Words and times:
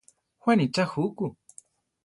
Juanitza 0.43 0.85
juku? 0.93 1.31